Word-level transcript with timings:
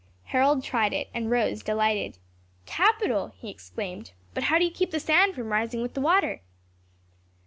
Harold 0.33 0.63
tried 0.63 0.93
it, 0.93 1.09
and 1.13 1.29
rose 1.29 1.61
delighted. 1.61 2.17
"Capital!" 2.65 3.33
he 3.37 3.51
exclaimed; 3.51 4.13
"but 4.33 4.45
how 4.45 4.57
do 4.57 4.65
you 4.65 4.71
keep 4.71 4.89
the 4.89 4.99
sand 4.99 5.35
from 5.35 5.51
rising 5.51 5.83
with 5.83 5.93
the 5.93 6.01
water?" 6.01 6.41